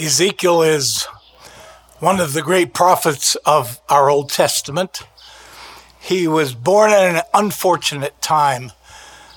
Ezekiel 0.00 0.62
is 0.62 1.04
one 1.98 2.20
of 2.20 2.32
the 2.32 2.40
great 2.40 2.72
prophets 2.72 3.34
of 3.44 3.82
our 3.90 4.08
Old 4.08 4.30
Testament. 4.30 5.02
He 6.00 6.26
was 6.26 6.54
born 6.54 6.90
at 6.90 7.14
an 7.14 7.22
unfortunate 7.34 8.18
time, 8.22 8.72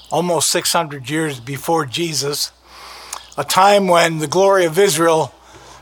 almost 0.09 0.49
600 0.51 1.09
years 1.09 1.41
before 1.41 1.85
Jesus, 1.85 2.53
a 3.37 3.43
time 3.43 3.89
when 3.89 4.19
the 4.19 4.27
glory 4.27 4.63
of 4.63 4.79
Israel 4.79 5.33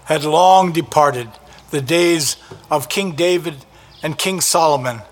had 0.05 0.24
long 0.24 0.72
departed, 0.72 1.29
the 1.70 1.82
days 1.82 2.38
of 2.72 2.90
King 2.90 3.12
David 3.12 3.58
and 4.02 4.18
King 4.18 4.42
Solomon, 4.42 5.04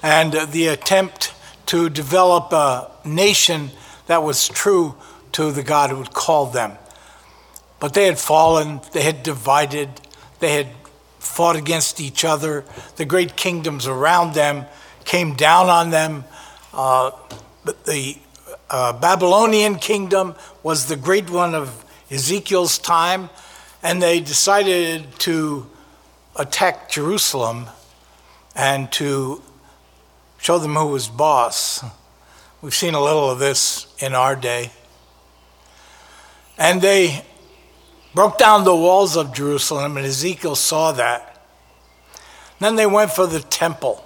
and 0.00 0.52
the 0.52 0.68
attempt 0.68 1.34
to 1.66 1.90
develop 1.90 2.52
a 2.52 2.88
nation 3.04 3.72
that 4.06 4.22
was 4.22 4.46
true 4.46 4.94
to 5.32 5.50
the 5.50 5.64
God 5.64 5.90
who 5.90 5.96
had 5.96 6.12
called 6.12 6.52
them. 6.52 6.78
But 7.80 7.94
they 7.94 8.06
had 8.06 8.18
fallen, 8.18 8.80
they 8.92 9.02
had 9.02 9.22
divided, 9.22 9.88
they 10.40 10.54
had 10.54 10.68
fought 11.18 11.56
against 11.56 12.00
each 12.00 12.24
other. 12.24 12.64
The 12.96 13.04
great 13.04 13.36
kingdoms 13.36 13.86
around 13.86 14.34
them 14.34 14.66
came 15.04 15.34
down 15.34 15.68
on 15.68 15.90
them. 15.90 16.24
Uh, 16.72 17.12
the 17.84 18.18
uh, 18.70 18.92
Babylonian 18.92 19.76
kingdom 19.76 20.34
was 20.62 20.86
the 20.86 20.96
great 20.96 21.30
one 21.30 21.54
of 21.54 21.84
Ezekiel's 22.10 22.78
time, 22.78 23.30
and 23.82 24.02
they 24.02 24.20
decided 24.20 25.06
to 25.20 25.66
attack 26.36 26.90
Jerusalem 26.90 27.68
and 28.54 28.90
to 28.92 29.42
show 30.38 30.58
them 30.58 30.74
who 30.74 30.86
was 30.88 31.08
boss. 31.08 31.84
We've 32.60 32.74
seen 32.74 32.94
a 32.94 33.02
little 33.02 33.30
of 33.30 33.38
this 33.38 33.86
in 34.00 34.14
our 34.14 34.34
day. 34.34 34.72
And 36.56 36.82
they 36.82 37.24
broke 38.18 38.36
down 38.36 38.64
the 38.64 38.74
walls 38.74 39.16
of 39.16 39.32
Jerusalem, 39.32 39.96
and 39.96 40.04
Ezekiel 40.04 40.56
saw 40.56 40.90
that. 40.90 41.40
Then 42.58 42.74
they 42.74 42.84
went 42.84 43.12
for 43.12 43.28
the 43.28 43.38
temple, 43.38 44.04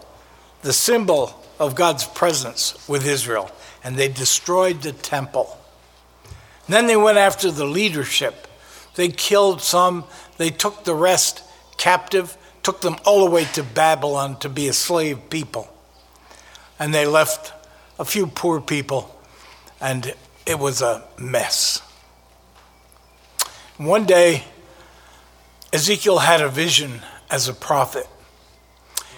the 0.60 0.74
symbol 0.74 1.42
of 1.58 1.74
God's 1.74 2.04
presence 2.04 2.86
with 2.86 3.06
Israel, 3.06 3.50
and 3.82 3.96
they 3.96 4.08
destroyed 4.08 4.82
the 4.82 4.92
temple. 4.92 5.56
then 6.68 6.88
they 6.88 6.96
went 6.98 7.16
after 7.16 7.50
the 7.50 7.64
leadership. 7.64 8.46
They 8.96 9.08
killed 9.08 9.62
some, 9.62 10.04
they 10.36 10.50
took 10.50 10.84
the 10.84 10.94
rest 10.94 11.42
captive, 11.78 12.36
took 12.62 12.82
them 12.82 12.96
all 13.06 13.24
the 13.24 13.30
way 13.30 13.46
to 13.54 13.62
Babylon 13.62 14.38
to 14.40 14.50
be 14.50 14.68
a 14.68 14.74
slave 14.74 15.30
people. 15.30 15.72
And 16.78 16.92
they 16.92 17.06
left 17.06 17.54
a 17.98 18.04
few 18.04 18.26
poor 18.26 18.60
people, 18.60 19.18
and 19.80 20.12
it 20.44 20.58
was 20.58 20.82
a 20.82 21.02
mess. 21.18 21.80
One 23.78 24.04
day, 24.04 24.44
Ezekiel 25.72 26.18
had 26.18 26.42
a 26.42 26.48
vision 26.48 27.00
as 27.30 27.48
a 27.48 27.54
prophet. 27.54 28.06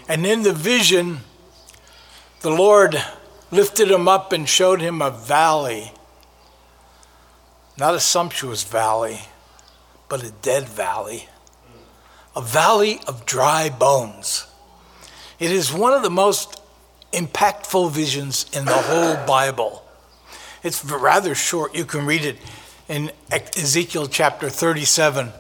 And 0.09 0.25
in 0.25 0.43
the 0.43 0.53
vision, 0.53 1.21
the 2.41 2.51
Lord 2.51 3.03
lifted 3.51 3.91
him 3.91 4.07
up 4.07 4.33
and 4.33 4.49
showed 4.49 4.81
him 4.81 5.03
a 5.03 5.11
valley. 5.11 5.93
Not 7.77 7.95
a 7.95 8.01
sumptuous 8.01 8.63
valley, 8.63 9.21
but 10.09 10.23
a 10.23 10.31
dead 10.31 10.69
valley. 10.69 11.29
A 12.37 12.43
valley 12.43 13.01
of 13.09 13.27
dry 13.27 13.69
bones. 13.71 14.47
It 15.41 15.51
is 15.51 15.73
one 15.73 15.93
of 15.93 16.03
the 16.03 16.11
most 16.11 16.61
impactful 17.13 17.91
visions 17.91 18.47
in 18.53 18.65
the 18.65 18.73
whole 18.73 19.17
Bible. 19.27 19.85
It's 20.63 20.85
rather 20.85 21.35
short. 21.35 21.75
You 21.75 21.85
can 21.85 22.07
read 22.07 22.25
it 22.25 22.39
in 22.89 23.11
Ezekiel 23.31 24.07
chapter 24.07 24.49
37. 24.49 25.31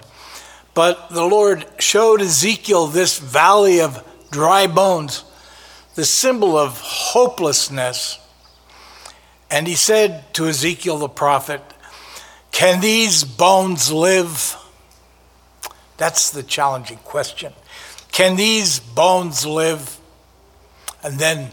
But 0.72 1.10
the 1.10 1.24
Lord 1.24 1.66
showed 1.78 2.20
Ezekiel 2.20 2.86
this 2.86 3.18
valley 3.18 3.80
of 3.80 4.02
dry 4.30 4.66
bones, 4.66 5.24
the 5.94 6.04
symbol 6.04 6.56
of 6.56 6.80
hopelessness. 6.80 8.18
And 9.50 9.68
he 9.68 9.74
said 9.74 10.32
to 10.34 10.46
Ezekiel 10.46 10.98
the 10.98 11.08
prophet, 11.08 11.62
Can 12.50 12.80
these 12.80 13.22
bones 13.22 13.92
live? 13.92 14.56
That's 15.96 16.30
the 16.30 16.42
challenging 16.42 16.98
question. 16.98 17.52
Can 18.10 18.36
these 18.36 18.80
bones 18.80 19.46
live? 19.46 19.98
And 21.04 21.18
then 21.18 21.50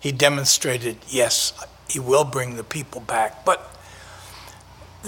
he 0.00 0.10
demonstrated, 0.12 0.96
yes, 1.08 1.52
he 1.88 2.00
will 2.00 2.24
bring 2.24 2.56
the 2.56 2.64
people 2.64 3.00
back. 3.00 3.44
But 3.44 3.75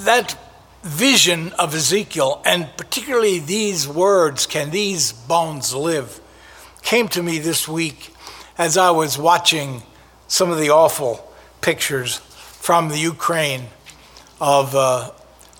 that 0.04 0.36
vision 0.82 1.53
of 1.54 1.75
Ezekiel, 1.75 2.41
and 2.44 2.69
particularly 2.76 3.38
these 3.38 3.86
words, 3.86 4.47
can 4.47 4.70
these 4.70 5.12
bones 5.12 5.75
live, 5.75 6.20
came 6.82 7.09
to 7.09 7.22
me 7.22 7.38
this 7.38 7.66
week 7.66 8.14
as 8.56 8.76
I 8.76 8.91
was 8.91 9.19
watching 9.19 9.82
some 10.26 10.50
of 10.50 10.59
the 10.59 10.70
awful 10.70 11.32
pictures 11.60 12.16
from 12.16 12.88
the 12.88 12.98
Ukraine 12.98 13.66
of, 14.41 14.75
uh, 14.75 15.10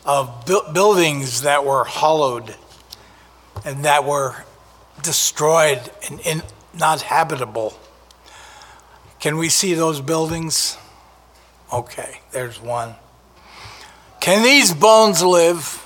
of 0.05 0.47
bu- 0.47 0.73
buildings 0.73 1.43
that 1.43 1.65
were 1.65 1.85
hollowed 1.85 2.55
and 3.65 3.85
that 3.85 4.05
were 4.05 4.45
destroyed 5.03 5.81
and, 6.09 6.21
and 6.27 6.43
not 6.75 7.03
habitable. 7.03 7.79
Can 9.21 9.37
we 9.37 9.49
see 9.49 9.75
those 9.75 10.01
buildings? 10.01 10.77
Okay, 11.73 12.21
there's 12.31 12.61
one. 12.61 12.95
Can 14.29 14.43
these 14.43 14.75
bones 14.75 15.23
live? 15.23 15.83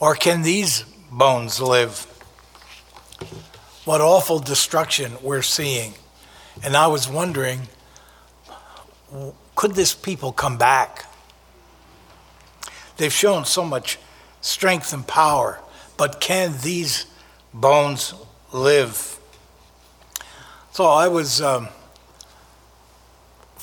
Or 0.00 0.16
can 0.16 0.42
these 0.42 0.82
bones 1.12 1.60
live? 1.60 2.00
What 3.84 4.00
awful 4.00 4.40
destruction 4.40 5.12
we're 5.22 5.42
seeing. 5.42 5.94
And 6.64 6.76
I 6.76 6.88
was 6.88 7.08
wondering 7.08 7.68
could 9.54 9.76
this 9.76 9.94
people 9.94 10.32
come 10.32 10.58
back? 10.58 11.06
They've 12.96 13.12
shown 13.12 13.44
so 13.44 13.64
much 13.64 13.96
strength 14.40 14.92
and 14.92 15.06
power, 15.06 15.60
but 15.96 16.20
can 16.20 16.56
these 16.62 17.06
bones 17.54 18.12
live? 18.52 19.20
So 20.72 20.86
I 20.86 21.06
was. 21.06 21.40
Um, 21.40 21.68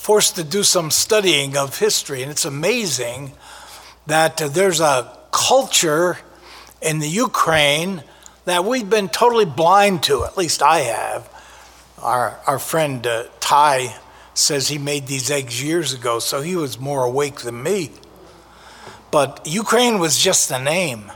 forced 0.06 0.36
to 0.36 0.44
do 0.44 0.62
some 0.62 0.92
studying 0.92 1.58
of 1.58 1.80
history, 1.80 2.22
and 2.22 2.30
it's 2.30 2.46
amazing 2.46 3.32
that 4.06 4.40
uh, 4.40 4.48
there's 4.48 4.80
a 4.80 5.12
culture 5.32 6.20
in 6.80 7.00
the 7.00 7.08
Ukraine 7.08 8.04
that 8.46 8.64
we've 8.66 8.88
been 8.88 9.10
totally 9.10 9.46
blind 9.46 10.04
to. 10.04 10.24
At 10.24 10.38
least 10.38 10.62
I 10.62 10.82
have. 10.82 11.28
Our, 12.04 12.40
our 12.46 12.60
friend 12.60 13.08
uh, 13.08 13.24
Ty 13.40 13.96
says 14.36 14.68
he 14.68 14.78
made 14.78 15.08
these 15.08 15.32
eggs 15.32 15.64
years 15.64 15.92
ago, 15.92 16.20
so 16.20 16.44
he 16.44 16.56
was 16.56 16.80
more 16.80 17.04
awake 17.04 17.38
than 17.38 17.64
me. 17.64 17.90
But 19.10 19.42
Ukraine 19.48 19.98
was 19.98 20.20
just 20.20 20.52
a 20.52 20.60
name. 20.60 21.12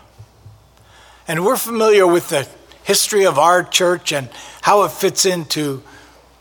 And 1.27 1.45
we're 1.45 1.57
familiar 1.57 2.07
with 2.07 2.29
the 2.29 2.49
history 2.81 3.27
of 3.27 3.37
our 3.37 3.61
church 3.61 4.11
and 4.11 4.29
how 4.63 4.81
it 4.81 4.91
fits 4.91 5.27
into 5.27 5.83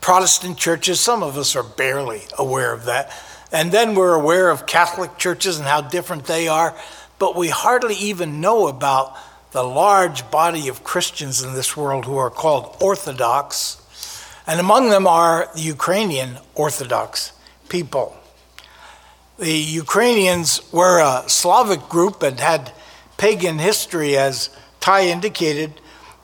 Protestant 0.01 0.57
churches, 0.57 0.99
some 0.99 1.23
of 1.23 1.37
us 1.37 1.55
are 1.55 1.63
barely 1.63 2.21
aware 2.37 2.73
of 2.73 2.85
that. 2.85 3.11
And 3.51 3.71
then 3.71 3.95
we're 3.95 4.13
aware 4.13 4.49
of 4.49 4.65
Catholic 4.65 5.17
churches 5.17 5.57
and 5.57 5.67
how 5.67 5.81
different 5.81 6.25
they 6.25 6.47
are, 6.47 6.77
but 7.17 7.35
we 7.35 7.49
hardly 7.49 7.95
even 7.95 8.41
know 8.41 8.67
about 8.67 9.17
the 9.51 9.63
large 9.63 10.29
body 10.29 10.67
of 10.67 10.83
Christians 10.83 11.41
in 11.41 11.53
this 11.53 11.75
world 11.75 12.05
who 12.05 12.17
are 12.17 12.29
called 12.29 12.77
Orthodox. 12.79 13.81
And 14.45 14.59
among 14.59 14.89
them 14.89 15.07
are 15.07 15.49
the 15.55 15.61
Ukrainian 15.61 16.37
Orthodox 16.53 17.33
people. 17.67 18.15
The 19.39 19.51
Ukrainians 19.51 20.61
were 20.71 20.99
a 20.99 21.27
Slavic 21.27 21.89
group 21.89 22.21
and 22.23 22.39
had 22.39 22.71
pagan 23.17 23.57
history, 23.57 24.17
as 24.17 24.49
Ty 24.79 25.07
indicated. 25.07 25.73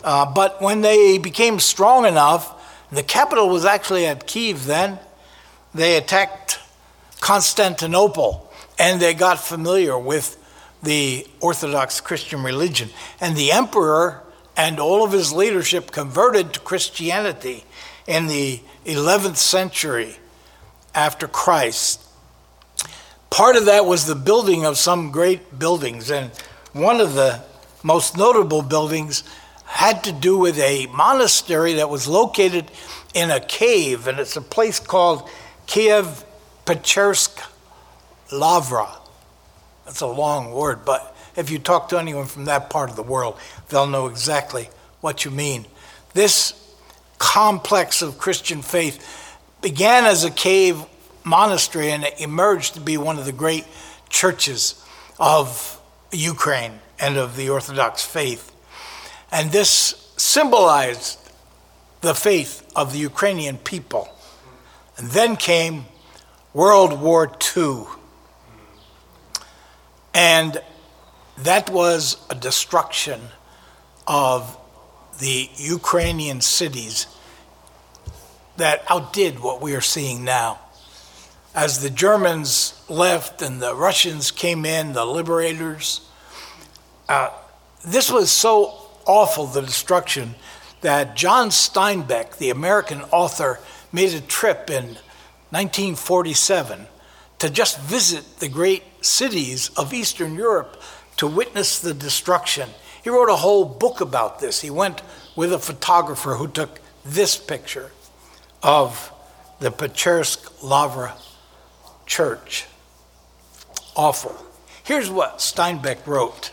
Uh, 0.03 0.25
but 0.25 0.61
when 0.61 0.81
they 0.81 1.17
became 1.17 1.59
strong 1.59 2.05
enough, 2.05 2.54
the 2.95 3.03
capital 3.03 3.49
was 3.49 3.65
actually 3.65 4.05
at 4.05 4.27
Kiev 4.27 4.65
then. 4.65 4.99
They 5.73 5.97
attacked 5.97 6.59
Constantinople 7.19 8.51
and 8.77 9.01
they 9.01 9.13
got 9.13 9.39
familiar 9.39 9.97
with 9.97 10.37
the 10.83 11.27
Orthodox 11.39 12.01
Christian 12.01 12.43
religion. 12.43 12.89
And 13.19 13.35
the 13.35 13.51
emperor 13.51 14.23
and 14.57 14.79
all 14.79 15.03
of 15.03 15.11
his 15.11 15.33
leadership 15.33 15.91
converted 15.91 16.53
to 16.53 16.59
Christianity 16.59 17.65
in 18.07 18.27
the 18.27 18.61
11th 18.85 19.37
century 19.37 20.17
after 20.93 21.27
Christ. 21.27 22.01
Part 23.29 23.55
of 23.55 23.65
that 23.65 23.85
was 23.85 24.05
the 24.05 24.15
building 24.15 24.65
of 24.65 24.77
some 24.77 25.11
great 25.11 25.59
buildings, 25.59 26.09
and 26.09 26.31
one 26.71 27.01
of 27.01 27.15
the 27.15 27.41
most 27.83 28.15
notable 28.15 28.61
buildings 28.61 29.23
had 29.65 30.03
to 30.05 30.11
do 30.11 30.37
with 30.37 30.57
a 30.59 30.87
monastery 30.87 31.73
that 31.73 31.89
was 31.89 32.07
located 32.07 32.71
in 33.13 33.31
a 33.31 33.39
cave, 33.39 34.07
and 34.07 34.19
it's 34.19 34.35
a 34.35 34.41
place 34.41 34.79
called 34.79 35.29
Kiev 35.67 36.23
Pechersk 36.65 37.41
Lavra. 38.31 38.89
That's 39.85 40.01
a 40.01 40.07
long 40.07 40.51
word, 40.51 40.85
but 40.85 41.15
if 41.35 41.49
you 41.49 41.59
talk 41.59 41.89
to 41.89 41.99
anyone 41.99 42.25
from 42.25 42.45
that 42.45 42.69
part 42.69 42.89
of 42.89 42.95
the 42.95 43.03
world, 43.03 43.37
they'll 43.69 43.87
know 43.87 44.07
exactly 44.07 44.69
what 45.01 45.25
you 45.25 45.31
mean. 45.31 45.65
This 46.13 46.53
complex 47.17 48.01
of 48.01 48.17
Christian 48.17 48.61
faith 48.61 49.37
began 49.61 50.05
as 50.05 50.23
a 50.23 50.31
cave 50.31 50.83
monastery 51.23 51.91
and 51.91 52.03
it 52.03 52.19
emerged 52.19 52.75
to 52.75 52.79
be 52.79 52.97
one 52.97 53.17
of 53.17 53.25
the 53.25 53.31
great 53.31 53.65
churches 54.09 54.83
of 55.19 55.81
Ukraine 56.11 56.79
and 56.99 57.17
of 57.17 57.35
the 57.35 57.49
Orthodox 57.49 58.05
faith. 58.05 58.51
And 59.35 59.51
this 59.51 60.13
symbolized 60.15 61.19
the 61.99 62.15
faith 62.15 62.71
of 62.73 62.93
the 62.93 62.99
Ukrainian 62.99 63.57
people. 63.57 64.07
And 64.95 65.09
then 65.09 65.35
came 65.35 65.87
World 66.53 67.01
War 67.01 67.29
II. 67.57 67.83
And 70.13 70.61
that 71.39 71.69
was 71.69 72.15
a 72.29 72.35
destruction 72.35 73.19
of 74.07 74.57
the 75.19 75.49
Ukrainian 75.57 76.39
cities 76.39 77.07
that 78.55 78.85
outdid 78.89 79.41
what 79.41 79.61
we 79.61 79.75
are 79.75 79.81
seeing 79.81 80.23
now. 80.23 80.61
As 81.53 81.81
the 81.81 81.89
Germans 81.89 82.81
left 82.87 83.41
and 83.41 83.61
the 83.61 83.75
Russians 83.75 84.31
came 84.31 84.63
in, 84.63 84.93
the 84.93 85.03
liberators, 85.03 85.99
uh, 87.09 87.31
this 87.83 88.09
was 88.09 88.31
so 88.31 88.84
awful, 89.05 89.45
the 89.45 89.61
destruction, 89.61 90.35
that 90.81 91.15
John 91.15 91.49
Steinbeck, 91.49 92.37
the 92.37 92.49
American 92.49 93.01
author, 93.11 93.59
made 93.91 94.13
a 94.13 94.21
trip 94.21 94.69
in 94.69 94.97
1947 95.51 96.87
to 97.39 97.49
just 97.49 97.79
visit 97.79 98.39
the 98.39 98.49
great 98.49 98.83
cities 99.01 99.69
of 99.77 99.93
Eastern 99.93 100.35
Europe 100.35 100.81
to 101.17 101.27
witness 101.27 101.79
the 101.79 101.93
destruction. 101.93 102.69
He 103.03 103.09
wrote 103.09 103.29
a 103.29 103.35
whole 103.35 103.65
book 103.65 104.01
about 104.01 104.39
this. 104.39 104.61
He 104.61 104.69
went 104.69 105.01
with 105.35 105.53
a 105.53 105.59
photographer 105.59 106.35
who 106.35 106.47
took 106.47 106.79
this 107.05 107.37
picture 107.37 107.91
of 108.63 109.11
the 109.59 109.71
Pechersk 109.71 110.63
Lavra 110.63 111.15
church. 112.05 112.65
Awful. 113.95 114.35
Here's 114.83 115.09
what 115.09 115.37
Steinbeck 115.37 116.05
wrote. 116.05 116.51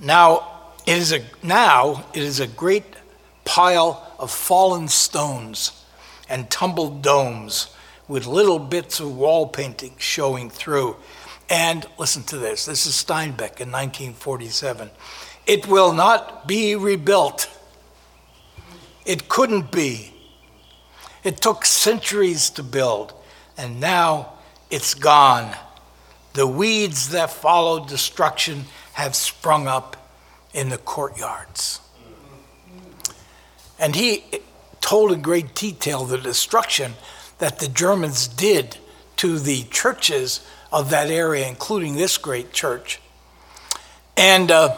Now 0.00 0.48
it 0.86 0.96
is 0.96 1.12
a 1.12 1.20
now 1.42 2.06
it 2.14 2.22
is 2.22 2.40
a 2.40 2.46
great 2.46 2.84
pile 3.44 4.14
of 4.18 4.30
fallen 4.30 4.88
stones 4.88 5.84
and 6.28 6.50
tumbled 6.50 7.02
domes 7.02 7.74
with 8.08 8.26
little 8.26 8.58
bits 8.58 8.98
of 8.98 9.16
wall 9.16 9.46
painting 9.46 9.94
showing 9.98 10.48
through. 10.50 10.96
And 11.50 11.84
listen 11.98 12.22
to 12.24 12.38
this. 12.38 12.64
This 12.64 12.86
is 12.86 12.94
Steinbeck 12.94 13.60
in 13.60 13.70
1947. 13.70 14.90
It 15.46 15.66
will 15.66 15.92
not 15.92 16.46
be 16.46 16.76
rebuilt. 16.76 17.48
It 19.04 19.28
couldn't 19.28 19.72
be. 19.72 20.14
It 21.24 21.38
took 21.38 21.64
centuries 21.64 22.50
to 22.50 22.62
build, 22.62 23.12
and 23.58 23.80
now 23.80 24.34
it's 24.70 24.94
gone. 24.94 25.54
The 26.34 26.46
weeds 26.46 27.10
that 27.10 27.30
followed 27.30 27.88
destruction 27.88 28.64
have 28.94 29.14
sprung 29.14 29.66
up 29.66 29.96
in 30.52 30.68
the 30.68 30.78
courtyards. 30.78 31.80
And 33.78 33.96
he 33.96 34.24
told 34.80 35.12
in 35.12 35.22
great 35.22 35.54
detail 35.54 36.04
the 36.04 36.18
destruction 36.18 36.94
that 37.38 37.58
the 37.58 37.68
Germans 37.68 38.28
did 38.28 38.76
to 39.16 39.38
the 39.38 39.64
churches 39.64 40.46
of 40.72 40.90
that 40.90 41.10
area, 41.10 41.46
including 41.46 41.96
this 41.96 42.18
great 42.18 42.52
church. 42.52 43.00
And 44.16 44.50
uh, 44.50 44.76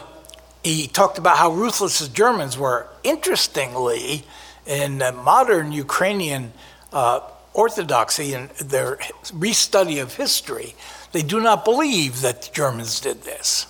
he 0.63 0.87
talked 0.87 1.17
about 1.17 1.37
how 1.37 1.51
ruthless 1.51 1.99
the 1.99 2.13
Germans 2.13 2.57
were. 2.57 2.87
Interestingly, 3.03 4.23
in 4.65 4.99
modern 5.23 5.71
Ukrainian 5.71 6.53
uh, 6.93 7.19
orthodoxy 7.53 8.33
and 8.33 8.49
their 8.51 8.95
restudy 9.25 10.01
of 10.01 10.15
history, 10.15 10.75
they 11.11 11.21
do 11.21 11.39
not 11.39 11.65
believe 11.65 12.21
that 12.21 12.43
the 12.43 12.51
Germans 12.53 12.99
did 12.99 13.23
this. 13.23 13.67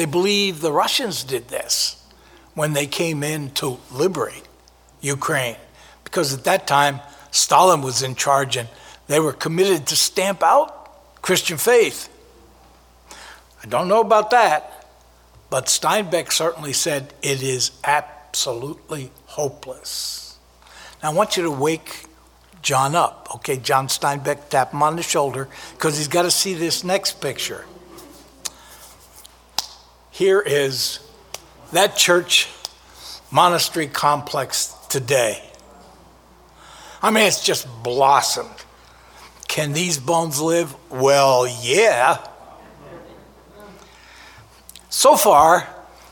They 0.00 0.06
believe 0.06 0.62
the 0.62 0.72
Russians 0.72 1.24
did 1.24 1.48
this 1.48 2.02
when 2.54 2.72
they 2.72 2.86
came 2.86 3.22
in 3.22 3.50
to 3.50 3.78
liberate 3.92 4.48
Ukraine, 5.02 5.56
because 6.04 6.32
at 6.32 6.44
that 6.44 6.66
time 6.66 7.00
Stalin 7.32 7.82
was 7.82 8.02
in 8.02 8.14
charge 8.14 8.56
and 8.56 8.66
they 9.08 9.20
were 9.20 9.34
committed 9.34 9.86
to 9.88 9.96
stamp 9.96 10.42
out 10.42 11.20
Christian 11.20 11.58
faith. 11.58 12.08
I 13.62 13.66
don't 13.66 13.88
know 13.88 14.00
about 14.00 14.30
that, 14.30 14.88
but 15.50 15.66
Steinbeck 15.66 16.32
certainly 16.32 16.72
said 16.72 17.12
it 17.20 17.42
is 17.42 17.70
absolutely 17.84 19.10
hopeless. 19.26 20.38
Now 21.02 21.10
I 21.10 21.14
want 21.14 21.36
you 21.36 21.42
to 21.42 21.50
wake 21.50 22.06
John 22.62 22.94
up. 22.94 23.28
Okay, 23.34 23.58
John 23.58 23.88
Steinbeck, 23.88 24.48
tap 24.48 24.72
him 24.72 24.82
on 24.82 24.96
the 24.96 25.02
shoulder 25.02 25.46
because 25.72 25.98
he's 25.98 26.08
got 26.08 26.22
to 26.22 26.30
see 26.30 26.54
this 26.54 26.84
next 26.84 27.20
picture. 27.20 27.66
Here 30.20 30.42
is 30.42 31.00
that 31.72 31.96
church 31.96 32.46
monastery 33.30 33.86
complex 33.86 34.74
today. 34.90 35.42
I 37.00 37.10
mean, 37.10 37.24
it's 37.24 37.42
just 37.42 37.66
blossomed. 37.82 38.66
Can 39.48 39.72
these 39.72 39.96
bones 39.96 40.38
live? 40.38 40.76
Well, 40.90 41.48
yeah. 41.62 42.18
So 44.90 45.16
far, 45.16 45.66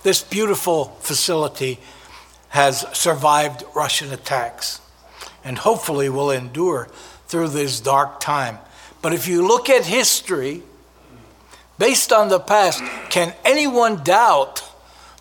this 0.05 0.22
beautiful 0.22 0.87
facility 1.00 1.78
has 2.49 2.87
survived 2.96 3.62
Russian 3.76 4.10
attacks 4.10 4.81
and 5.44 5.58
hopefully 5.58 6.08
will 6.08 6.31
endure 6.31 6.88
through 7.26 7.49
this 7.49 7.78
dark 7.78 8.20
time. 8.20 8.56
But 9.02 9.12
if 9.12 9.28
you 9.28 9.46
look 9.46 9.69
at 9.69 9.84
history, 9.84 10.62
based 11.79 12.13
on 12.13 12.29
the 12.29 12.41
past, 12.41 12.83
can 13.11 13.35
anyone 13.45 14.03
doubt 14.03 14.63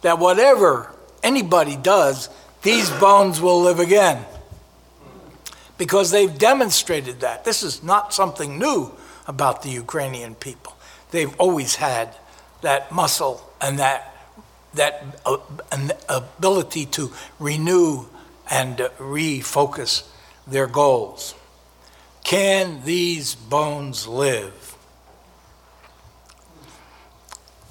that 0.01 0.19
whatever 0.19 0.91
anybody 1.23 1.75
does, 1.75 2.29
these 2.63 2.89
bones 2.91 3.39
will 3.39 3.61
live 3.61 3.79
again? 3.79 4.25
Because 5.77 6.11
they've 6.11 6.37
demonstrated 6.37 7.19
that. 7.21 7.45
This 7.45 7.63
is 7.63 7.83
not 7.83 8.13
something 8.13 8.57
new 8.57 8.91
about 9.27 9.61
the 9.61 9.69
Ukrainian 9.69 10.35
people. 10.35 10.75
They've 11.11 11.35
always 11.39 11.75
had 11.75 12.15
that 12.61 12.91
muscle 12.91 13.47
and 13.61 13.77
that, 13.79 14.15
that 14.73 15.03
uh, 15.25 15.37
ability 16.09 16.85
to 16.87 17.13
renew 17.39 18.05
and 18.49 18.77
refocus 18.97 20.07
their 20.47 20.67
goals. 20.67 21.35
Can 22.23 22.83
these 22.83 23.35
bones 23.35 24.07
live? 24.07 24.66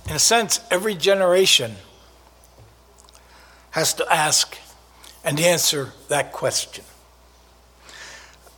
In 0.08 0.14
a 0.14 0.20
sense, 0.20 0.60
every 0.70 0.94
generation 0.94 1.74
has 3.72 3.92
to 3.94 4.12
ask 4.12 4.56
and 5.24 5.40
answer 5.40 5.92
that 6.08 6.32
question. 6.32 6.84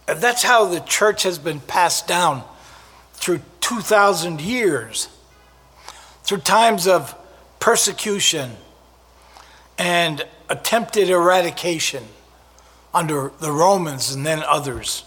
That's 0.06 0.42
how 0.42 0.66
the 0.66 0.80
church 0.80 1.22
has 1.22 1.38
been 1.38 1.60
passed 1.60 2.06
down 2.06 2.44
through 3.14 3.40
2,000 3.60 4.40
years, 4.40 5.08
through 6.22 6.38
times 6.38 6.86
of 6.86 7.14
persecution 7.60 8.52
and 9.78 10.26
attempted 10.50 11.08
eradication 11.08 12.04
under 12.92 13.32
the 13.40 13.52
Romans 13.52 14.14
and 14.14 14.24
then 14.24 14.42
others, 14.42 15.04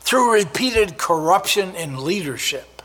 through 0.00 0.34
repeated 0.34 0.98
corruption 0.98 1.74
in 1.74 2.04
leadership, 2.04 2.82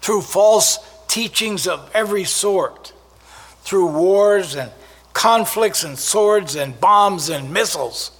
through 0.00 0.22
false 0.22 0.78
teachings 1.10 1.66
of 1.66 1.90
every 1.92 2.22
sort, 2.22 2.92
through 3.62 3.88
wars 3.88 4.54
and 4.54 4.70
conflicts 5.12 5.82
and 5.82 5.98
swords 5.98 6.54
and 6.54 6.80
bombs 6.80 7.28
and 7.28 7.52
missiles, 7.52 8.12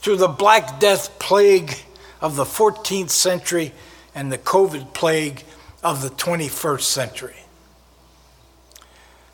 through 0.00 0.16
the 0.16 0.28
Black 0.28 0.80
Death 0.80 1.16
plague 1.20 1.76
of 2.20 2.34
the 2.34 2.44
14th 2.44 3.10
century 3.10 3.72
and 4.16 4.32
the 4.32 4.38
COVID 4.38 4.92
plague 4.92 5.44
of 5.82 6.02
the 6.02 6.10
21st 6.10 6.82
century. 6.82 7.36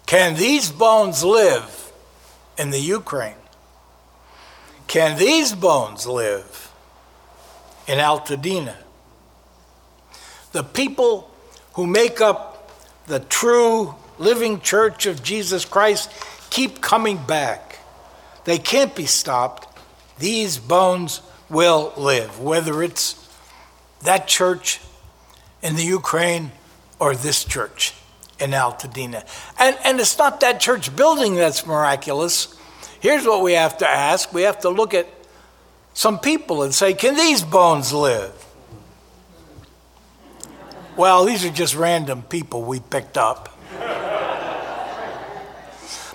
Can 0.05 0.37
these 0.37 0.71
bones 0.71 1.25
live 1.25 1.91
in 2.59 2.71
the 2.71 2.79
Ukraine? 2.79 3.35
Can 4.89 5.19
these 5.19 5.55
bones 5.55 6.07
live 6.07 6.71
in 7.89 7.99
Altadena? 7.99 8.77
The 10.53 10.63
people 10.63 11.31
who 11.77 11.87
make 11.87 12.21
up 12.21 12.73
the 13.07 13.21
true 13.21 13.95
living 14.19 14.61
church 14.61 15.05
of 15.07 15.23
Jesus 15.23 15.65
Christ 15.67 16.11
keep 16.49 16.81
coming 16.81 17.19
back. 17.19 17.79
They 18.45 18.59
can't 18.59 18.95
be 18.97 19.05
stopped. 19.05 19.79
These 20.19 20.59
bones 20.59 21.21
will 21.51 21.93
live, 21.99 22.41
whether 22.41 22.83
it's 22.83 23.23
that 24.03 24.27
church 24.27 24.81
in 25.63 25.77
the 25.77 25.85
Ukraine 25.85 26.51
or 26.99 27.15
this 27.15 27.45
church 27.45 27.93
in 28.41 28.53
Altadena. 28.53 29.27
And, 29.59 29.77
and 29.85 30.01
it's 30.01 30.17
not 30.17 30.41
that 30.41 30.61
church 30.61 30.97
building 30.97 31.35
that's 31.35 31.67
miraculous. 31.67 32.57
Here's 33.01 33.27
what 33.27 33.43
we 33.43 33.53
have 33.53 33.77
to 33.79 33.87
ask 33.89 34.33
we 34.33 34.43
have 34.43 34.61
to 34.61 34.71
look 34.71 34.95
at 34.95 35.07
some 35.93 36.19
people 36.19 36.63
and 36.63 36.75
say, 36.75 36.95
can 36.95 37.17
these 37.17 37.43
bones 37.43 37.93
live? 37.93 38.46
Well, 40.97 41.27
these 41.27 41.45
are 41.45 41.51
just 41.51 41.75
random 41.75 42.23
people 42.23 42.63
we 42.63 42.81
picked 42.81 43.19
up. 43.19 43.59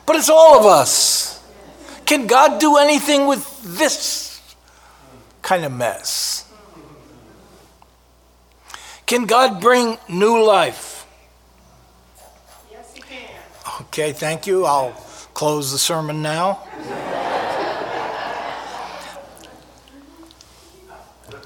But 0.06 0.16
it's 0.16 0.30
all 0.30 0.60
of 0.60 0.66
us. 0.66 1.44
Can 2.06 2.28
God 2.28 2.60
do 2.60 2.78
anything 2.78 3.28
with 3.28 3.78
this 3.78 4.42
kind 5.42 5.64
of 5.64 5.72
mess? 5.72 6.52
Can 9.06 9.26
God 9.26 9.62
bring 9.62 9.98
new 10.10 10.44
life? 10.44 11.06
Yes, 12.72 12.94
he 12.96 13.02
can. 13.02 13.30
Okay, 13.82 14.14
thank 14.14 14.48
you. 14.48 14.66
I'll 14.66 14.94
close 15.34 15.72
the 15.72 15.78
sermon 15.78 16.22
now. 16.22 16.64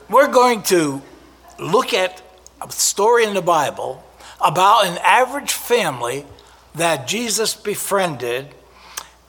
We're 0.10 0.32
going 0.32 0.62
to 0.64 1.02
look 1.60 1.94
at 1.94 2.22
story 2.72 3.26
in 3.26 3.34
the 3.34 3.42
Bible 3.42 4.04
about 4.42 4.86
an 4.86 4.98
average 5.04 5.52
family 5.52 6.26
that 6.76 7.08
Jesus 7.08 7.54
befriended 7.54 8.48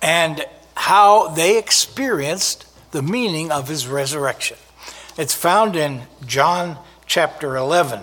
and 0.02 0.45
how 0.75 1.28
they 1.28 1.59
experienced 1.59 2.66
the 2.93 3.02
meaning 3.02 3.50
of 3.50 3.69
his 3.69 3.87
resurrection. 3.87 4.57
It's 5.16 5.35
found 5.35 5.76
in 5.76 6.02
John 6.26 6.78
chapter 7.07 7.57
11. 7.57 8.00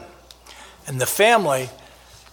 And 0.87 0.99
the 0.99 1.05
family, 1.05 1.69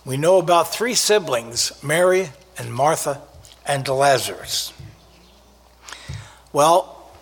we 0.04 0.16
know 0.16 0.38
about 0.38 0.73
three 0.73 0.95
siblings 0.95 1.73
Mary 1.83 2.30
and 2.59 2.73
Martha 2.73 3.21
and 3.66 3.87
Lazarus. 3.87 4.73
Well, 6.52 7.12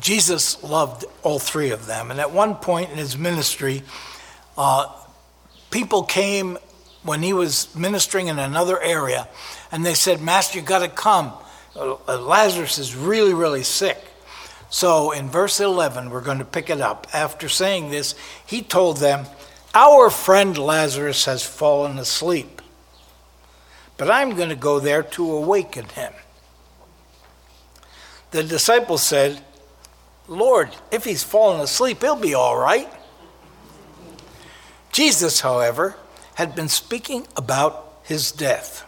Jesus 0.00 0.62
loved 0.62 1.04
all 1.22 1.38
three 1.38 1.70
of 1.70 1.86
them. 1.86 2.10
And 2.10 2.20
at 2.20 2.32
one 2.32 2.56
point 2.56 2.90
in 2.90 2.98
his 2.98 3.16
ministry, 3.16 3.82
uh, 4.56 4.92
people 5.70 6.02
came 6.02 6.58
when 7.02 7.22
he 7.22 7.32
was 7.32 7.74
ministering 7.74 8.28
in 8.28 8.38
another 8.38 8.80
area 8.80 9.28
and 9.70 9.84
they 9.84 9.94
said, 9.94 10.20
Master, 10.20 10.58
you 10.58 10.64
got 10.64 10.80
to 10.80 10.88
come. 10.88 11.32
Uh, 11.74 12.18
Lazarus 12.20 12.78
is 12.78 12.94
really, 12.94 13.34
really 13.34 13.62
sick. 13.62 13.98
So 14.68 15.10
in 15.10 15.28
verse 15.28 15.60
11, 15.60 16.10
we're 16.10 16.22
going 16.22 16.38
to 16.38 16.44
pick 16.44 16.70
it 16.70 16.80
up. 16.80 17.06
After 17.12 17.48
saying 17.48 17.90
this, 17.90 18.14
he 18.46 18.62
told 18.62 18.98
them, 18.98 19.26
Our 19.74 20.10
friend 20.10 20.56
Lazarus 20.56 21.24
has 21.26 21.44
fallen 21.44 21.98
asleep, 21.98 22.62
but 23.96 24.10
I'm 24.10 24.34
going 24.34 24.48
to 24.48 24.56
go 24.56 24.80
there 24.80 25.02
to 25.02 25.30
awaken 25.30 25.86
him. 25.90 26.12
The 28.30 28.42
disciples 28.42 29.02
said, 29.02 29.42
Lord, 30.26 30.70
if 30.90 31.04
he's 31.04 31.22
fallen 31.22 31.60
asleep, 31.60 32.00
he'll 32.00 32.16
be 32.16 32.32
all 32.34 32.56
right. 32.56 32.90
Jesus, 34.92 35.40
however, 35.40 35.96
had 36.34 36.54
been 36.54 36.68
speaking 36.68 37.26
about 37.36 37.98
his 38.04 38.30
death, 38.30 38.84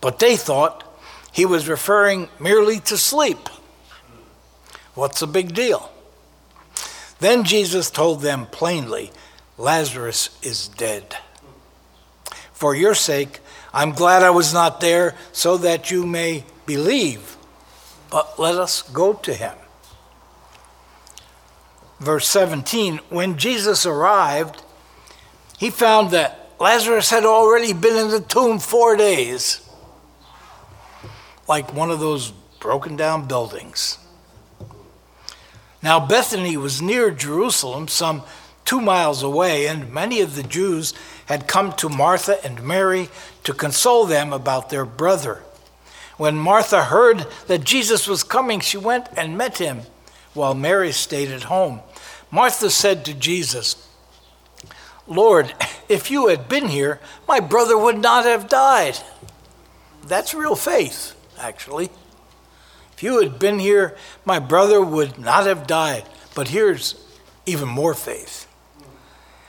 but 0.00 0.18
they 0.18 0.36
thought 0.36 0.84
he 1.32 1.46
was 1.46 1.68
referring 1.68 2.28
merely 2.38 2.80
to 2.80 2.96
sleep. 2.96 3.48
What's 4.94 5.20
the 5.20 5.26
big 5.26 5.54
deal? 5.54 5.90
Then 7.20 7.44
Jesus 7.44 7.90
told 7.90 8.20
them 8.22 8.46
plainly 8.46 9.12
Lazarus 9.56 10.38
is 10.42 10.68
dead. 10.68 11.16
For 12.52 12.74
your 12.74 12.94
sake, 12.94 13.40
I'm 13.72 13.92
glad 13.92 14.22
I 14.22 14.30
was 14.30 14.52
not 14.52 14.80
there 14.80 15.14
so 15.32 15.56
that 15.58 15.90
you 15.90 16.06
may 16.06 16.44
believe, 16.66 17.36
but 18.10 18.38
let 18.38 18.56
us 18.56 18.82
go 18.82 19.14
to 19.14 19.32
him 19.34 19.54
verse 22.00 22.26
17, 22.28 22.98
when 23.10 23.36
Jesus 23.36 23.86
arrived, 23.86 24.62
he 25.60 25.68
found 25.68 26.10
that 26.12 26.52
Lazarus 26.58 27.10
had 27.10 27.26
already 27.26 27.74
been 27.74 27.94
in 27.94 28.08
the 28.08 28.22
tomb 28.22 28.58
four 28.58 28.96
days, 28.96 29.60
like 31.46 31.74
one 31.74 31.90
of 31.90 32.00
those 32.00 32.30
broken 32.60 32.96
down 32.96 33.28
buildings. 33.28 33.98
Now, 35.82 36.00
Bethany 36.00 36.56
was 36.56 36.80
near 36.80 37.10
Jerusalem, 37.10 37.88
some 37.88 38.22
two 38.64 38.80
miles 38.80 39.22
away, 39.22 39.66
and 39.66 39.92
many 39.92 40.22
of 40.22 40.34
the 40.34 40.42
Jews 40.42 40.94
had 41.26 41.46
come 41.46 41.74
to 41.74 41.90
Martha 41.90 42.42
and 42.42 42.62
Mary 42.62 43.10
to 43.44 43.52
console 43.52 44.06
them 44.06 44.32
about 44.32 44.70
their 44.70 44.86
brother. 44.86 45.42
When 46.16 46.36
Martha 46.36 46.84
heard 46.84 47.26
that 47.48 47.64
Jesus 47.64 48.08
was 48.08 48.22
coming, 48.22 48.60
she 48.60 48.78
went 48.78 49.08
and 49.14 49.36
met 49.36 49.58
him, 49.58 49.82
while 50.32 50.54
Mary 50.54 50.92
stayed 50.92 51.30
at 51.30 51.44
home. 51.44 51.80
Martha 52.30 52.70
said 52.70 53.04
to 53.04 53.12
Jesus, 53.12 53.86
Lord, 55.10 55.52
if 55.88 56.10
you 56.10 56.28
had 56.28 56.48
been 56.48 56.68
here, 56.68 57.00
my 57.26 57.40
brother 57.40 57.76
would 57.76 57.98
not 57.98 58.24
have 58.24 58.48
died. 58.48 58.96
That's 60.06 60.32
real 60.32 60.54
faith, 60.54 61.14
actually. 61.38 61.90
If 62.94 63.02
you 63.02 63.20
had 63.20 63.38
been 63.38 63.58
here, 63.58 63.96
my 64.24 64.38
brother 64.38 64.80
would 64.80 65.18
not 65.18 65.46
have 65.46 65.66
died. 65.66 66.04
But 66.34 66.48
here's 66.48 66.94
even 67.44 67.68
more 67.68 67.92
faith. 67.92 68.46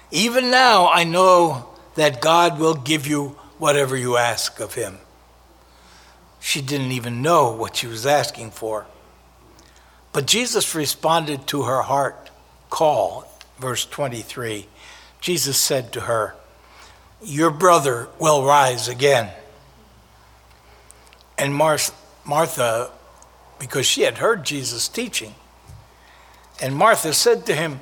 Even 0.10 0.50
now, 0.50 0.90
I 0.90 1.04
know 1.04 1.70
that 1.96 2.22
God 2.22 2.60
will 2.60 2.74
give 2.74 3.06
you 3.06 3.38
whatever 3.60 3.96
you 3.96 4.18
ask 4.18 4.60
of 4.60 4.74
him. 4.74 4.98
She 6.40 6.62
didn't 6.62 6.92
even 6.92 7.22
know 7.22 7.52
what 7.52 7.76
she 7.76 7.88
was 7.88 8.08
asking 8.08 8.52
for. 8.52 8.88
But 10.12 10.26
Jesus 10.26 10.74
responded 10.74 11.46
to 11.48 11.64
her 11.64 11.84
heart 11.84 12.32
call, 12.72 13.32
verse 13.60 13.86
23, 13.86 14.68
Jesus 15.22 15.58
said 15.58 15.94
to 15.94 16.02
her, 16.02 16.36
Your 17.22 17.52
brother 17.52 18.10
will 18.20 18.44
rise 18.44 18.88
again. 18.88 19.30
And 21.38 21.56
Mar- 21.56 21.78
Martha, 22.26 22.92
because 23.60 23.86
she 23.86 24.02
had 24.02 24.18
heard 24.18 24.44
Jesus 24.44 24.88
teaching, 24.88 25.36
and 26.62 26.76
Martha 26.76 27.14
said 27.14 27.46
to 27.46 27.56
him, 27.56 27.82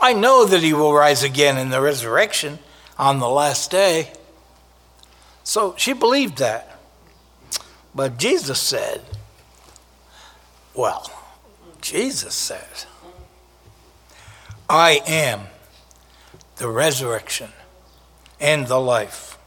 I 0.00 0.12
know 0.12 0.44
that 0.44 0.62
he 0.62 0.72
will 0.72 0.92
rise 0.92 1.22
again 1.22 1.56
in 1.56 1.70
the 1.70 1.80
resurrection 1.80 2.58
on 2.98 3.18
the 3.18 3.28
last 3.28 3.70
day. 3.70 4.12
So 5.44 5.74
she 5.76 5.92
believed 5.92 6.38
that. 6.38 6.78
But 7.94 8.18
Jesus 8.18 8.60
said, 8.60 9.02
Well, 10.74 11.10
Jesus 11.80 12.34
said, 12.34 12.84
I 14.68 15.00
am 15.06 15.40
the 16.60 16.68
resurrection 16.68 17.48
and 18.38 18.66
the 18.66 18.78
life. 18.78 19.38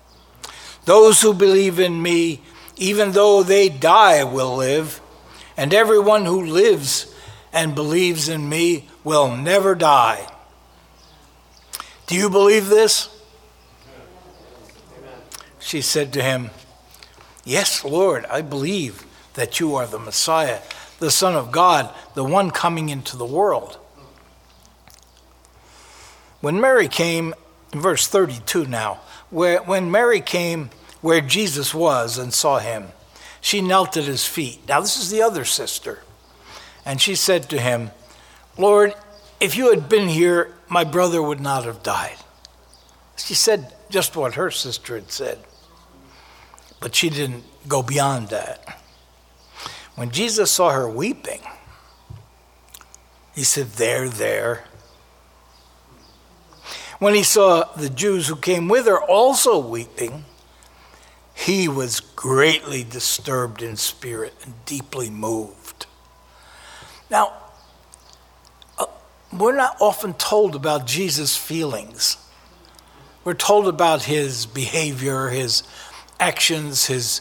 Those 0.85 1.21
who 1.21 1.31
believe 1.31 1.79
in 1.79 2.01
me, 2.01 2.41
even 2.75 3.11
though 3.11 3.43
they 3.43 3.69
die, 3.69 4.23
will 4.23 4.55
live, 4.55 4.99
and 5.55 5.75
everyone 5.75 6.25
who 6.25 6.43
lives 6.43 7.13
and 7.53 7.75
believes 7.75 8.27
in 8.27 8.49
me 8.49 8.89
will 9.03 9.37
never 9.37 9.75
die. 9.75 10.27
Do 12.07 12.15
you 12.15 12.31
believe 12.31 12.67
this? 12.67 13.09
She 15.59 15.81
said 15.81 16.11
to 16.13 16.23
him, 16.23 16.49
Yes, 17.45 17.85
Lord, 17.85 18.25
I 18.25 18.41
believe 18.41 19.05
that 19.35 19.59
you 19.59 19.75
are 19.75 19.85
the 19.85 19.99
Messiah, 19.99 20.61
the 20.97 21.11
Son 21.11 21.35
of 21.35 21.51
God, 21.51 21.93
the 22.15 22.23
one 22.23 22.49
coming 22.49 22.89
into 22.89 23.15
the 23.17 23.25
world. 23.25 23.77
When 26.43 26.59
Mary 26.59 26.89
came, 26.89 27.33
verse 27.71 28.05
32 28.05 28.65
now, 28.65 28.99
where, 29.29 29.63
when 29.63 29.89
Mary 29.89 30.19
came 30.19 30.71
where 30.99 31.21
Jesus 31.21 31.73
was 31.73 32.17
and 32.17 32.33
saw 32.33 32.59
him, 32.59 32.89
she 33.39 33.61
knelt 33.61 33.95
at 33.95 34.03
his 34.03 34.25
feet. 34.25 34.59
Now, 34.67 34.81
this 34.81 34.97
is 34.97 35.09
the 35.09 35.21
other 35.21 35.45
sister. 35.45 36.03
And 36.85 36.99
she 36.99 37.15
said 37.15 37.43
to 37.43 37.61
him, 37.61 37.91
Lord, 38.57 38.93
if 39.39 39.55
you 39.55 39.69
had 39.69 39.87
been 39.87 40.09
here, 40.09 40.53
my 40.67 40.83
brother 40.83 41.23
would 41.23 41.39
not 41.39 41.63
have 41.63 41.81
died. 41.81 42.17
She 43.15 43.35
said 43.35 43.73
just 43.89 44.17
what 44.17 44.33
her 44.33 44.51
sister 44.51 44.95
had 44.95 45.13
said, 45.13 45.39
but 46.81 46.93
she 46.93 47.09
didn't 47.09 47.45
go 47.69 47.81
beyond 47.81 48.27
that. 48.27 48.81
When 49.95 50.11
Jesus 50.11 50.51
saw 50.51 50.71
her 50.71 50.89
weeping, 50.89 51.39
he 53.33 53.45
said, 53.45 53.67
There, 53.67 54.09
there. 54.09 54.65
When 57.03 57.15
he 57.15 57.23
saw 57.23 57.65
the 57.75 57.89
Jews 57.89 58.29
who 58.29 58.37
came 58.37 58.69
with 58.69 58.85
her 58.85 58.97
also 58.97 59.59
weeping, 59.59 60.23
he 61.33 61.67
was 61.67 61.99
greatly 61.99 62.85
disturbed 62.85 63.61
in 63.61 63.75
spirit 63.75 64.33
and 64.45 64.53
deeply 64.63 65.09
moved. 65.09 65.85
Now, 67.09 67.33
uh, 68.79 68.85
we're 69.33 69.53
not 69.53 69.75
often 69.81 70.13
told 70.13 70.55
about 70.55 70.87
Jesus' 70.87 71.35
feelings 71.35 72.15
we're 73.25 73.33
told 73.33 73.67
about 73.67 74.03
his 74.03 74.45
behavior, 74.45 75.27
his 75.27 75.63
actions, 76.21 76.85
his 76.85 77.19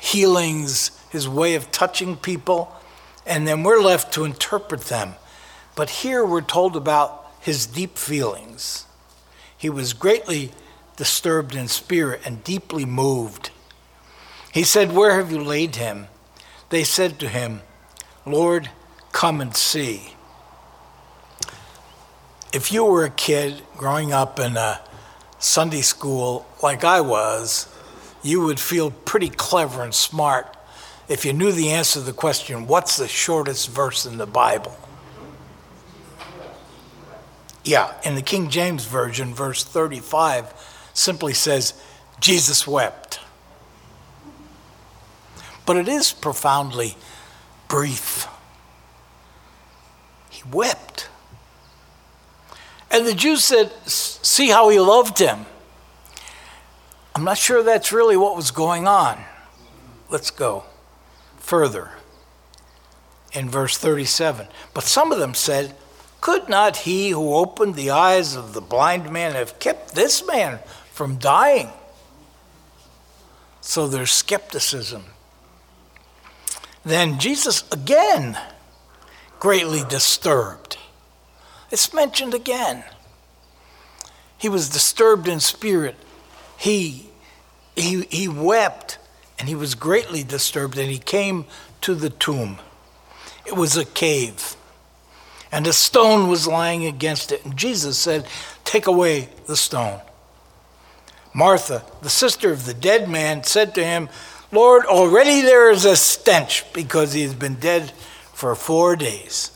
healings, 0.00 0.90
his 1.10 1.28
way 1.28 1.54
of 1.54 1.70
touching 1.70 2.16
people, 2.16 2.74
and 3.24 3.46
then 3.46 3.62
we're 3.62 3.80
left 3.80 4.12
to 4.14 4.24
interpret 4.24 4.86
them. 4.86 5.14
But 5.76 5.88
here 5.90 6.24
we're 6.24 6.40
told 6.40 6.74
about 6.74 7.32
his 7.38 7.64
deep 7.66 7.96
feelings. 7.96 8.86
He 9.60 9.68
was 9.68 9.92
greatly 9.92 10.52
disturbed 10.96 11.54
in 11.54 11.68
spirit 11.68 12.22
and 12.24 12.42
deeply 12.42 12.86
moved. 12.86 13.50
He 14.54 14.62
said, 14.64 14.92
Where 14.92 15.18
have 15.18 15.30
you 15.30 15.44
laid 15.44 15.76
him? 15.76 16.06
They 16.70 16.82
said 16.82 17.18
to 17.18 17.28
him, 17.28 17.60
Lord, 18.24 18.70
come 19.12 19.42
and 19.42 19.54
see. 19.54 20.14
If 22.54 22.72
you 22.72 22.86
were 22.86 23.04
a 23.04 23.10
kid 23.10 23.60
growing 23.76 24.14
up 24.14 24.40
in 24.40 24.56
a 24.56 24.80
Sunday 25.38 25.82
school 25.82 26.46
like 26.62 26.82
I 26.82 27.02
was, 27.02 27.68
you 28.22 28.40
would 28.40 28.58
feel 28.58 28.90
pretty 28.90 29.28
clever 29.28 29.82
and 29.82 29.94
smart 29.94 30.56
if 31.06 31.26
you 31.26 31.34
knew 31.34 31.52
the 31.52 31.72
answer 31.72 32.00
to 32.00 32.06
the 32.06 32.14
question, 32.14 32.66
What's 32.66 32.96
the 32.96 33.08
shortest 33.08 33.68
verse 33.68 34.06
in 34.06 34.16
the 34.16 34.26
Bible? 34.26 34.74
Yeah, 37.64 37.92
in 38.04 38.14
the 38.14 38.22
King 38.22 38.48
James 38.48 38.86
Version, 38.86 39.34
verse 39.34 39.64
35 39.64 40.52
simply 40.94 41.34
says, 41.34 41.74
Jesus 42.20 42.66
wept. 42.66 43.20
But 45.66 45.76
it 45.76 45.88
is 45.88 46.12
profoundly 46.12 46.96
brief. 47.68 48.26
He 50.30 50.42
wept. 50.50 51.08
And 52.90 53.06
the 53.06 53.14
Jews 53.14 53.44
said, 53.44 53.72
See 53.86 54.48
how 54.48 54.68
he 54.68 54.80
loved 54.80 55.18
him. 55.18 55.46
I'm 57.14 57.24
not 57.24 57.38
sure 57.38 57.62
that's 57.62 57.92
really 57.92 58.16
what 58.16 58.36
was 58.36 58.50
going 58.50 58.88
on. 58.88 59.22
Let's 60.08 60.30
go 60.30 60.64
further 61.36 61.90
in 63.32 63.48
verse 63.48 63.76
37. 63.78 64.48
But 64.74 64.84
some 64.84 65.12
of 65.12 65.18
them 65.18 65.34
said, 65.34 65.76
Could 66.20 66.48
not 66.48 66.78
he 66.78 67.10
who 67.10 67.34
opened 67.34 67.74
the 67.74 67.90
eyes 67.90 68.36
of 68.36 68.52
the 68.52 68.60
blind 68.60 69.10
man 69.10 69.32
have 69.32 69.58
kept 69.58 69.94
this 69.94 70.26
man 70.26 70.58
from 70.92 71.16
dying? 71.16 71.70
So 73.60 73.88
there's 73.88 74.10
skepticism. 74.10 75.04
Then 76.84 77.18
Jesus 77.18 77.64
again 77.72 78.38
greatly 79.38 79.82
disturbed. 79.88 80.76
It's 81.70 81.94
mentioned 81.94 82.34
again. 82.34 82.84
He 84.36 84.48
was 84.48 84.68
disturbed 84.68 85.28
in 85.28 85.40
spirit. 85.40 85.96
He, 86.58 87.08
he, 87.76 88.02
he 88.10 88.28
wept 88.28 88.98
and 89.38 89.48
he 89.48 89.54
was 89.54 89.74
greatly 89.74 90.22
disturbed 90.22 90.76
and 90.76 90.90
he 90.90 90.98
came 90.98 91.46
to 91.82 91.94
the 91.94 92.10
tomb. 92.10 92.58
It 93.46 93.56
was 93.56 93.76
a 93.76 93.84
cave 93.84 94.56
and 95.52 95.66
a 95.66 95.72
stone 95.72 96.28
was 96.28 96.46
lying 96.46 96.84
against 96.84 97.32
it. 97.32 97.44
And 97.44 97.56
Jesus 97.56 97.98
said, 97.98 98.26
Take 98.64 98.86
away 98.86 99.28
the 99.46 99.56
stone. 99.56 100.00
Martha, 101.34 101.84
the 102.02 102.10
sister 102.10 102.52
of 102.52 102.66
the 102.66 102.74
dead 102.74 103.08
man, 103.08 103.44
said 103.44 103.74
to 103.74 103.84
him, 103.84 104.08
Lord, 104.52 104.84
already 104.84 105.42
there 105.42 105.70
is 105.70 105.84
a 105.84 105.96
stench 105.96 106.64
because 106.72 107.12
he 107.12 107.22
has 107.22 107.34
been 107.34 107.54
dead 107.54 107.92
for 108.32 108.54
four 108.54 108.96
days. 108.96 109.52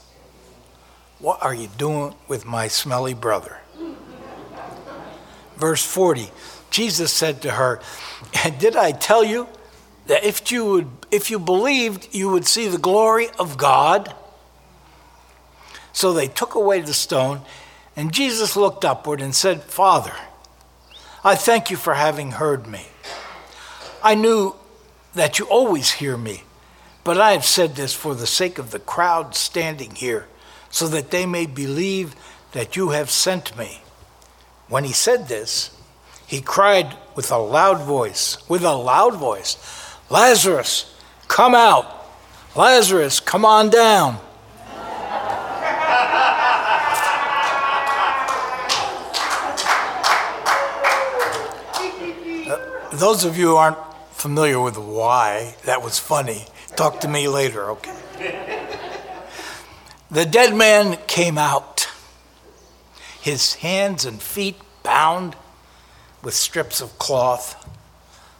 What 1.18 1.42
are 1.42 1.54
you 1.54 1.68
doing 1.78 2.14
with 2.28 2.44
my 2.44 2.68
smelly 2.68 3.14
brother? 3.14 3.58
Verse 5.56 5.84
40 5.84 6.30
Jesus 6.70 7.12
said 7.12 7.40
to 7.42 7.52
her, 7.52 7.80
Did 8.58 8.74
I 8.74 8.90
tell 8.90 9.22
you 9.22 9.46
that 10.06 10.24
if 10.24 10.50
you, 10.50 10.64
would, 10.64 10.90
if 11.12 11.30
you 11.30 11.38
believed, 11.38 12.08
you 12.12 12.30
would 12.30 12.46
see 12.46 12.66
the 12.66 12.78
glory 12.78 13.28
of 13.38 13.56
God? 13.56 14.12
So 15.94 16.12
they 16.12 16.26
took 16.26 16.54
away 16.54 16.80
the 16.80 16.92
stone, 16.92 17.40
and 17.96 18.12
Jesus 18.12 18.56
looked 18.56 18.84
upward 18.84 19.22
and 19.22 19.34
said, 19.34 19.62
Father, 19.62 20.12
I 21.24 21.36
thank 21.36 21.70
you 21.70 21.78
for 21.78 21.94
having 21.94 22.32
heard 22.32 22.66
me. 22.66 22.88
I 24.02 24.14
knew 24.14 24.56
that 25.14 25.38
you 25.38 25.46
always 25.46 25.92
hear 25.92 26.16
me, 26.18 26.42
but 27.04 27.18
I 27.18 27.32
have 27.32 27.44
said 27.44 27.76
this 27.76 27.94
for 27.94 28.14
the 28.14 28.26
sake 28.26 28.58
of 28.58 28.72
the 28.72 28.80
crowd 28.80 29.34
standing 29.34 29.94
here 29.94 30.26
so 30.68 30.88
that 30.88 31.12
they 31.12 31.24
may 31.24 31.46
believe 31.46 32.14
that 32.52 32.74
you 32.76 32.90
have 32.90 33.08
sent 33.08 33.56
me. 33.56 33.80
When 34.68 34.82
he 34.82 34.92
said 34.92 35.28
this, 35.28 35.70
he 36.26 36.40
cried 36.40 36.96
with 37.14 37.30
a 37.30 37.38
loud 37.38 37.82
voice, 37.82 38.36
with 38.48 38.64
a 38.64 38.74
loud 38.74 39.14
voice, 39.14 39.56
Lazarus, 40.10 40.92
come 41.28 41.54
out. 41.54 41.86
Lazarus, 42.56 43.20
come 43.20 43.44
on 43.44 43.70
down. 43.70 44.18
Those 52.98 53.24
of 53.24 53.36
you 53.36 53.48
who 53.48 53.56
aren't 53.56 53.78
familiar 54.12 54.60
with 54.60 54.78
why, 54.78 55.56
that 55.64 55.82
was 55.82 55.98
funny. 55.98 56.46
Talk 56.76 57.00
to 57.00 57.08
me 57.08 57.28
later, 57.28 57.70
okay? 57.72 58.64
The 60.10 60.24
dead 60.24 60.54
man 60.54 60.98
came 61.06 61.38
out, 61.38 61.88
his 63.20 63.54
hands 63.54 64.04
and 64.04 64.20
feet 64.22 64.56
bound 64.82 65.34
with 66.22 66.34
strips 66.34 66.80
of 66.80 66.98
cloth, 66.98 67.68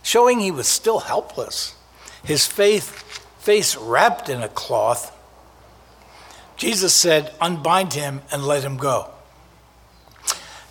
showing 0.03 0.41
he 0.41 0.51
was 0.51 0.69
still 0.69 1.01
helpless, 1.01 1.75
his 2.23 2.47
faith, 2.47 3.03
face 3.39 3.77
wrapped 3.77 4.29
in 4.29 4.43
a 4.43 4.49
cloth. 4.49 5.11
Jesus 6.57 6.95
said, 6.95 7.33
Unbind 7.41 7.95
him 7.95 8.23
and 8.31 8.47
let 8.47 8.63
him 8.63 8.77
go. 8.77 9.11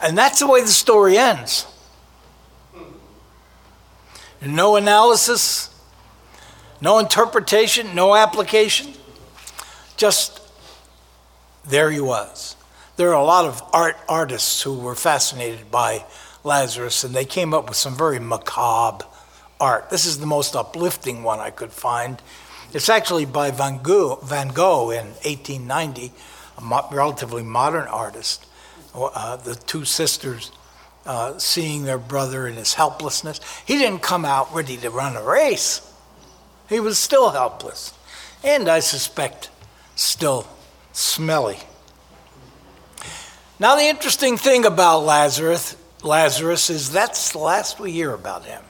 And 0.02 0.17
that's 0.17 0.39
the 0.39 0.48
way 0.48 0.62
the 0.62 0.67
story 0.67 1.17
ends. 1.17 1.65
No 4.45 4.75
analysis, 4.75 5.69
no 6.82 6.99
interpretation, 6.99 7.95
no 7.95 8.15
application, 8.15 8.93
just 9.95 10.41
there 11.65 11.89
he 11.89 12.01
was. 12.01 12.56
There 12.97 13.10
are 13.10 13.21
a 13.21 13.23
lot 13.23 13.45
of 13.45 13.62
art 13.71 13.95
artists 14.08 14.62
who 14.62 14.77
were 14.77 14.95
fascinated 14.95 15.71
by 15.71 16.06
Lazarus, 16.43 17.03
and 17.03 17.15
they 17.15 17.25
came 17.25 17.53
up 17.53 17.69
with 17.69 17.77
some 17.77 17.95
very 17.95 18.19
macabre 18.19 19.06
art. 19.60 19.89
This 19.89 20.06
is 20.06 20.19
the 20.19 20.25
most 20.25 20.56
uplifting 20.56 21.23
one 21.23 21.39
I 21.39 21.49
could 21.49 21.71
find. 21.71 22.21
It's 22.73 22.89
actually 22.89 23.25
by 23.25 23.51
Van 23.51 23.82
Gogh, 23.82 24.19
Van 24.23 24.49
Gogh 24.49 24.91
in 24.91 25.06
1890, 25.23 26.12
a 26.58 26.62
mo- 26.62 26.88
relatively 26.91 27.43
modern 27.43 27.88
artist. 27.88 28.45
Uh, 28.93 29.38
the 29.38 29.56
two 29.56 29.86
sisters 29.86 30.51
uh, 31.06 31.38
seeing 31.38 31.84
their 31.84 31.98
brother 31.98 32.48
in 32.48 32.56
his 32.56 32.74
helplessness. 32.74 33.39
He 33.66 33.78
didn't 33.78 34.02
come 34.02 34.26
out 34.26 34.54
ready 34.54 34.78
to 34.78 34.89
run 34.89 35.16
a 35.16 35.24
race, 35.24 35.82
he 36.70 36.80
was 36.80 36.98
still 36.98 37.30
helpless, 37.32 37.94
and 38.44 38.68
I 38.70 38.80
suspect 38.80 39.50
still 39.96 40.48
smelly. 40.92 41.60
Now, 43.60 43.76
the 43.76 43.84
interesting 43.84 44.38
thing 44.38 44.66
about 44.66 45.00
Lazarus, 45.00 45.76
Lazarus 46.02 46.70
is 46.70 46.92
that's 46.92 47.32
the 47.32 47.38
last 47.38 47.80
we 47.80 47.92
hear 47.92 48.13
about 48.13 48.46
him. 48.46 48.63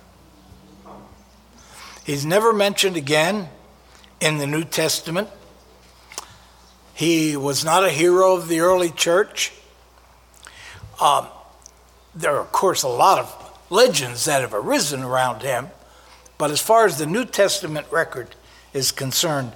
He's 2.06 2.26
never 2.26 2.52
mentioned 2.52 2.98
again 2.98 3.48
in 4.20 4.38
the 4.38 4.48
New 4.48 4.64
Testament. 4.64 5.30
He 6.94 7.36
was 7.38 7.64
not 7.64 7.84
a 7.84 7.90
hero 7.90 8.36
of 8.36 8.48
the 8.48 8.60
early 8.60 8.90
church. 8.90 9.54
Um, 11.02 11.28
there 12.16 12.36
are, 12.36 12.42
of 12.42 12.52
course, 12.52 12.84
a 12.84 12.88
lot 12.88 13.20
of 13.20 13.60
legends 13.70 14.26
that 14.26 14.42
have 14.42 14.54
arisen 14.54 15.02
around 15.02 15.42
him, 15.42 15.70
but 16.38 16.52
as 16.52 16.62
far 16.62 16.86
as 16.86 16.98
the 16.98 17.06
New 17.06 17.26
Testament 17.26 17.88
record 17.92 18.36
is 18.74 18.92
concerned, 18.92 19.54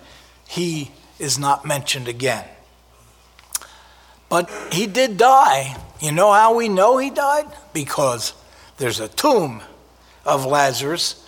he 0.47 0.91
is 1.19 1.37
not 1.37 1.65
mentioned 1.65 2.07
again. 2.07 2.45
But 4.29 4.49
he 4.71 4.87
did 4.87 5.17
die. 5.17 5.77
You 6.01 6.11
know 6.11 6.31
how 6.33 6.55
we 6.55 6.69
know 6.69 6.97
he 6.97 7.09
died? 7.09 7.47
Because 7.73 8.33
there's 8.77 8.99
a 8.99 9.07
tomb 9.07 9.61
of 10.25 10.45
Lazarus 10.45 11.25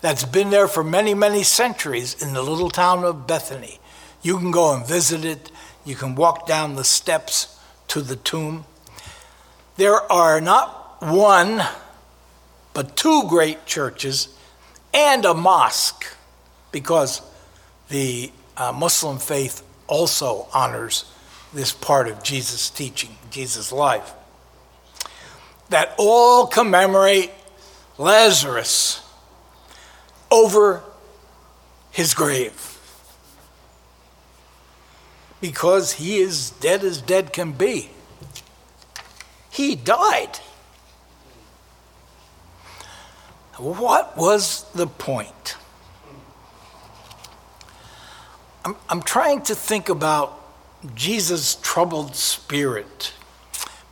that's 0.00 0.24
been 0.24 0.50
there 0.50 0.68
for 0.68 0.82
many, 0.82 1.14
many 1.14 1.42
centuries 1.44 2.20
in 2.20 2.34
the 2.34 2.42
little 2.42 2.70
town 2.70 3.04
of 3.04 3.26
Bethany. 3.26 3.78
You 4.20 4.38
can 4.38 4.50
go 4.50 4.74
and 4.74 4.86
visit 4.86 5.24
it. 5.24 5.50
You 5.84 5.94
can 5.94 6.14
walk 6.14 6.46
down 6.46 6.74
the 6.74 6.84
steps 6.84 7.58
to 7.88 8.02
the 8.02 8.16
tomb. 8.16 8.64
There 9.76 10.00
are 10.12 10.40
not 10.40 10.96
one, 11.02 11.62
but 12.74 12.96
two 12.96 13.24
great 13.28 13.66
churches 13.66 14.28
and 14.94 15.24
a 15.24 15.34
mosque 15.34 16.06
because 16.70 17.22
the 17.88 18.32
uh, 18.56 18.72
Muslim 18.72 19.18
faith 19.18 19.62
also 19.86 20.46
honors 20.54 21.04
this 21.52 21.72
part 21.72 22.08
of 22.08 22.22
Jesus' 22.22 22.70
teaching, 22.70 23.16
Jesus' 23.30 23.72
life. 23.72 24.14
that 25.72 25.94
all 25.96 26.46
commemorate 26.46 27.30
Lazarus 27.98 29.02
over 30.30 30.82
his 31.90 32.14
grave. 32.14 32.78
Because 35.40 35.94
he 35.94 36.18
is 36.18 36.50
dead 36.50 36.84
as 36.84 37.00
dead 37.00 37.32
can 37.32 37.52
be. 37.52 37.90
He 39.52 39.74
died. 39.76 40.38
What 43.58 44.16
was 44.16 44.64
the 44.72 44.86
point? 44.86 45.56
I'm, 48.64 48.76
I'm 48.88 49.02
trying 49.02 49.42
to 49.42 49.54
think 49.54 49.90
about 49.90 50.40
Jesus' 50.94 51.56
troubled 51.56 52.16
spirit 52.16 53.12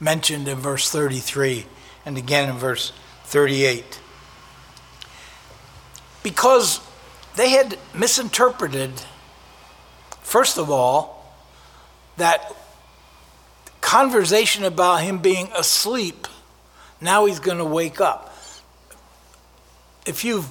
mentioned 0.01 0.49
in 0.49 0.57
verse 0.57 0.91
33 0.91 1.67
and 2.07 2.17
again 2.17 2.49
in 2.49 2.57
verse 2.57 2.95
38. 3.25 4.01
Because 6.23 6.81
they 7.37 7.51
had 7.51 7.79
misinterpreted, 7.95 8.93
first 10.23 10.57
of 10.57 10.71
all, 10.71 11.35
that 12.17 12.57
conversation 13.91 14.63
about 14.63 15.03
him 15.03 15.19
being 15.19 15.49
asleep, 15.57 16.29
now 17.01 17.27
he's 17.27 17.41
going 17.41 17.59
to 17.59 17.65
wake 17.65 18.01
up. 18.01 18.33
If 20.07 20.25
you've 20.25 20.49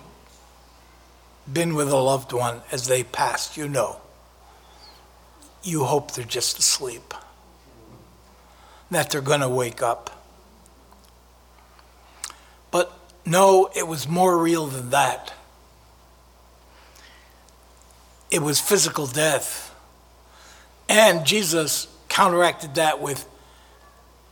been 1.52 1.73
with 1.73 1.89
a 1.89 1.95
loved 1.95 2.34
one 2.34 2.62
as 2.69 2.88
they 2.88 3.02
passed, 3.02 3.56
you 3.56 3.69
know. 3.69 4.02
You 5.63 5.86
hope 5.86 6.12
they're 6.12 6.25
just 6.25 6.60
asleep, 6.60 7.13
that 8.91 9.10
they're 9.10 9.21
going 9.21 9.39
to 9.39 9.47
wake 9.47 9.82
up. 9.82 10.21
But 12.71 12.91
no, 13.25 13.69
it 13.73 13.88
was 13.88 14.06
more 14.06 14.38
real 14.38 14.67
than 14.67 14.89
that. 14.89 15.32
It 18.30 18.41
was 18.41 18.60
physical 18.60 19.08
death. 19.08 19.73
And 20.89 21.25
Jesus 21.25 21.88
counteracted 22.10 22.76
that 22.76 23.02
with 23.02 23.26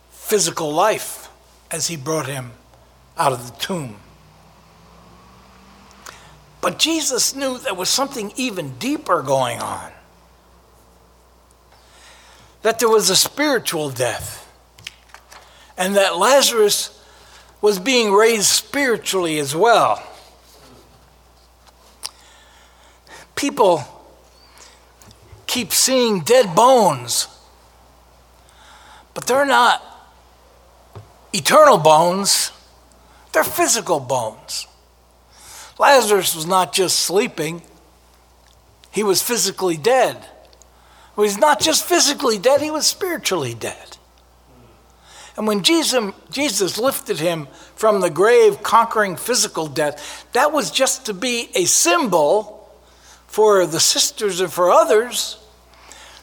physical 0.09 0.73
life 0.73 1.29
as 1.71 1.87
he 1.87 1.95
brought 1.95 2.27
him 2.27 2.51
out 3.17 3.31
of 3.31 3.45
the 3.45 3.57
tomb. 3.59 3.97
But 6.59 6.79
Jesus 6.79 7.35
knew 7.35 7.57
there 7.57 7.73
was 7.73 7.87
something 7.87 8.33
even 8.35 8.77
deeper 8.77 9.21
going 9.21 9.59
on. 9.59 9.91
That 12.63 12.79
there 12.79 12.89
was 12.89 13.09
a 13.09 13.15
spiritual 13.15 13.89
death. 13.89 14.43
And 15.77 15.95
that 15.95 16.17
Lazarus 16.17 17.01
was 17.61 17.79
being 17.79 18.11
raised 18.11 18.47
spiritually 18.47 19.39
as 19.39 19.55
well. 19.55 20.03
People 23.35 23.83
keep 25.45 25.71
seeing 25.71 26.21
dead 26.21 26.55
bones, 26.55 27.27
but 29.17 29.25
they're 29.25 29.45
not 29.47 29.81
eternal 31.33 31.79
bones, 31.79 32.51
they're 33.31 33.43
physical 33.43 33.99
bones. 33.99 34.67
Lazarus 35.79 36.35
was 36.35 36.45
not 36.45 36.71
just 36.71 36.99
sleeping, 36.99 37.63
he 38.91 39.01
was 39.01 39.23
physically 39.23 39.75
dead. 39.75 40.23
Well, 41.15 41.23
he's 41.23 41.39
not 41.39 41.59
just 41.59 41.83
physically 41.83 42.37
dead, 42.37 42.61
he 42.61 42.69
was 42.69 42.85
spiritually 42.85 43.55
dead. 43.55 43.97
And 45.35 45.47
when 45.47 45.63
Jesus, 45.63 46.13
Jesus 46.29 46.77
lifted 46.77 47.19
him 47.19 47.47
from 47.73 48.01
the 48.01 48.11
grave, 48.11 48.61
conquering 48.61 49.15
physical 49.15 49.65
death, 49.65 50.27
that 50.33 50.51
was 50.51 50.69
just 50.69 51.07
to 51.07 51.15
be 51.15 51.49
a 51.55 51.65
symbol 51.65 52.69
for 53.25 53.65
the 53.65 53.79
sisters 53.79 54.41
and 54.41 54.53
for 54.53 54.69
others 54.69 55.39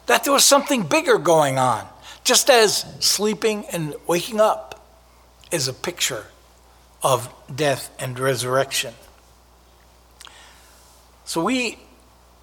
that 0.06 0.22
there 0.22 0.32
was 0.32 0.44
something 0.44 0.84
bigger 0.84 1.18
going 1.18 1.58
on. 1.58 1.88
Just 2.24 2.48
as 2.48 2.86
sleeping 3.00 3.66
and 3.70 3.94
waking 4.06 4.40
up 4.40 4.82
is 5.50 5.68
a 5.68 5.74
picture 5.74 6.24
of 7.02 7.32
death 7.54 7.94
and 7.98 8.18
resurrection. 8.18 8.94
So 11.26 11.44
we, 11.44 11.78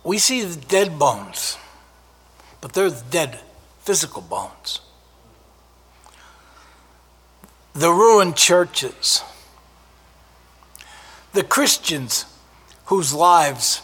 we 0.03 0.19
see 0.19 0.43
the 0.43 0.59
dead 0.59 0.99
bones, 0.99 1.57
but 2.61 2.73
they're 2.73 2.91
the 2.91 3.03
dead 3.09 3.39
physical 3.79 4.21
bones. 4.21 4.81
The 7.73 7.91
ruined 7.91 8.35
churches, 8.35 9.23
the 11.33 11.43
Christians 11.43 12.25
whose 12.85 13.13
lives 13.13 13.81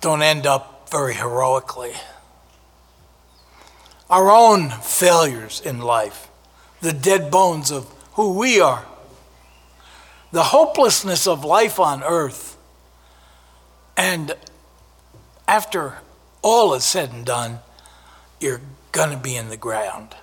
don't 0.00 0.22
end 0.22 0.46
up 0.46 0.88
very 0.90 1.14
heroically, 1.14 1.94
our 4.14 4.30
own 4.30 4.70
failures 4.70 5.60
in 5.64 5.80
life, 5.80 6.28
the 6.80 6.92
dead 6.92 7.32
bones 7.32 7.72
of 7.72 7.84
who 8.12 8.32
we 8.38 8.60
are, 8.60 8.86
the 10.30 10.44
hopelessness 10.44 11.26
of 11.26 11.44
life 11.44 11.80
on 11.80 12.00
earth. 12.04 12.56
And 13.96 14.36
after 15.48 15.98
all 16.42 16.74
is 16.74 16.84
said 16.84 17.10
and 17.10 17.26
done, 17.26 17.58
you're 18.38 18.60
going 18.92 19.10
to 19.10 19.16
be 19.16 19.34
in 19.34 19.48
the 19.48 19.56
ground. 19.56 20.14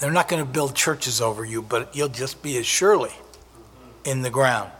They're 0.00 0.10
not 0.10 0.26
going 0.26 0.44
to 0.44 0.52
build 0.52 0.74
churches 0.74 1.20
over 1.20 1.44
you, 1.44 1.62
but 1.62 1.94
you'll 1.94 2.08
just 2.08 2.42
be 2.42 2.58
as 2.58 2.66
surely 2.66 3.12
in 4.04 4.22
the 4.22 4.30
ground. 4.30 4.72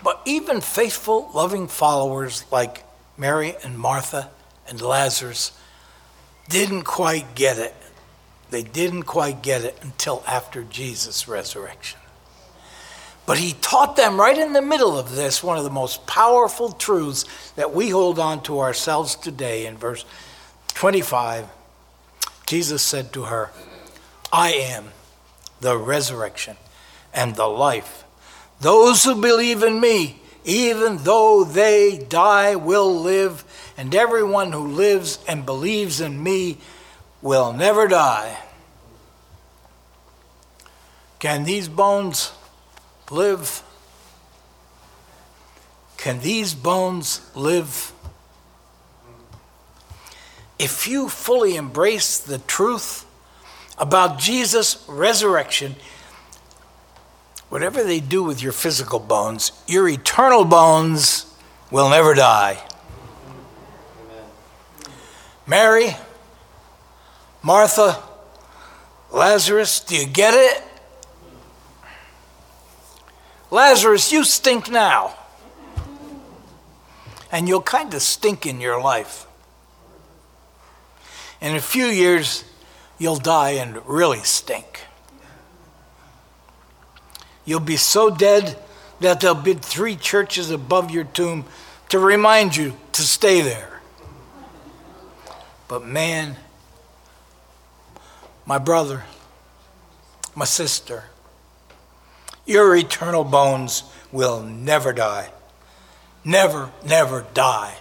But 0.00 0.22
even 0.24 0.60
faithful, 0.60 1.28
loving 1.34 1.66
followers 1.66 2.44
like 2.52 2.84
Mary 3.16 3.54
and 3.62 3.78
Martha 3.78 4.30
and 4.68 4.80
Lazarus 4.80 5.52
didn't 6.48 6.82
quite 6.82 7.34
get 7.34 7.58
it. 7.58 7.74
They 8.50 8.62
didn't 8.62 9.04
quite 9.04 9.42
get 9.42 9.64
it 9.64 9.78
until 9.82 10.22
after 10.26 10.62
Jesus' 10.62 11.26
resurrection. 11.26 11.98
But 13.26 13.38
he 13.38 13.52
taught 13.60 13.96
them 13.96 14.20
right 14.20 14.36
in 14.36 14.52
the 14.52 14.62
middle 14.62 14.98
of 14.98 15.14
this 15.14 15.42
one 15.42 15.56
of 15.56 15.64
the 15.64 15.70
most 15.70 16.06
powerful 16.06 16.72
truths 16.72 17.24
that 17.56 17.74
we 17.74 17.88
hold 17.88 18.18
on 18.18 18.42
to 18.44 18.60
ourselves 18.60 19.14
today 19.14 19.66
in 19.66 19.78
verse 19.78 20.04
25, 20.74 21.46
Jesus 22.46 22.82
said 22.82 23.12
to 23.12 23.24
her, 23.24 23.50
I 24.32 24.52
am 24.52 24.90
the 25.60 25.78
resurrection 25.78 26.56
and 27.14 27.34
the 27.36 27.46
life. 27.46 28.04
Those 28.60 29.04
who 29.04 29.20
believe 29.20 29.62
in 29.62 29.80
me, 29.80 30.20
even 30.44 30.98
though 30.98 31.44
they 31.44 31.98
die, 31.98 32.56
will 32.56 32.94
live, 32.94 33.44
and 33.76 33.94
everyone 33.94 34.52
who 34.52 34.66
lives 34.66 35.18
and 35.26 35.46
believes 35.46 36.00
in 36.00 36.22
me 36.22 36.58
will 37.22 37.52
never 37.52 37.88
die. 37.88 38.38
Can 41.18 41.44
these 41.44 41.68
bones 41.68 42.32
live? 43.10 43.62
Can 45.96 46.20
these 46.20 46.54
bones 46.54 47.20
live? 47.34 47.94
if 50.58 50.86
you 50.86 51.08
fully 51.08 51.56
embrace 51.56 52.18
the 52.18 52.38
truth 52.38 53.04
about 53.76 54.18
Jesus' 54.18 54.84
resurrection, 54.88 55.74
whatever 57.54 57.84
they 57.84 58.00
do 58.00 58.20
with 58.20 58.42
your 58.42 58.50
physical 58.50 58.98
bones, 58.98 59.52
your 59.68 59.88
eternal 59.88 60.44
bones 60.44 61.24
will 61.70 61.88
never 61.88 62.12
die. 62.12 62.60
Mary, 65.46 65.94
Martha, 67.44 68.02
Lazarus, 69.12 69.78
do 69.78 69.94
you 69.94 70.04
get 70.04 70.34
it? 70.34 70.64
Lazarus, 73.52 74.10
you 74.10 74.24
stink 74.24 74.68
now. 74.68 75.14
And 77.30 77.46
you'll 77.46 77.62
kind 77.62 77.94
of 77.94 78.02
stink 78.02 78.46
in 78.46 78.60
your 78.60 78.82
life. 78.82 79.28
In 81.40 81.54
a 81.54 81.60
few 81.60 81.86
years, 81.86 82.42
you'll 82.98 83.14
die 83.14 83.50
and 83.50 83.80
really 83.86 84.24
stink. 84.24 84.80
You'll 87.44 87.60
be 87.60 87.76
so 87.76 88.10
dead 88.10 88.58
that 89.00 89.20
they'll 89.20 89.34
build 89.34 89.62
three 89.62 89.96
churches 89.96 90.50
above 90.50 90.90
your 90.90 91.04
tomb 91.04 91.44
to 91.90 91.98
remind 91.98 92.56
you 92.56 92.74
to 92.92 93.02
stay 93.02 93.40
there. 93.40 93.80
But 95.68 95.86
man, 95.86 96.36
my 98.46 98.58
brother, 98.58 99.04
my 100.34 100.44
sister, 100.44 101.04
your 102.46 102.74
eternal 102.76 103.24
bones 103.24 103.84
will 104.12 104.42
never 104.42 104.92
die. 104.92 105.30
Never, 106.24 106.70
never 106.86 107.26
die. 107.34 107.76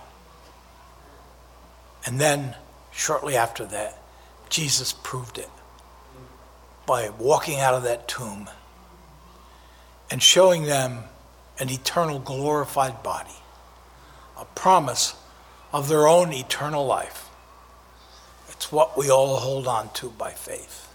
And 2.06 2.20
then 2.20 2.56
shortly 2.92 3.36
after 3.36 3.66
that, 3.66 3.98
Jesus 4.50 4.94
proved 5.04 5.38
it 5.38 5.50
by 6.86 7.10
walking 7.10 7.60
out 7.60 7.74
of 7.74 7.84
that 7.84 8.08
tomb 8.08 8.50
and 10.10 10.22
showing 10.22 10.64
them 10.64 11.04
an 11.60 11.70
eternal 11.70 12.20
glorified 12.20 13.04
body, 13.04 13.36
a 14.40 14.46
promise 14.46 15.16
of 15.72 15.88
their 15.88 16.08
own 16.08 16.34
eternal 16.34 16.86
life. 16.86 17.30
It's 18.50 18.72
what 18.72 18.98
we 18.98 19.10
all 19.10 19.38
hold 19.38 19.68
on 19.68 19.92
to 19.94 20.10
by 20.12 20.32
faith. 20.32 20.94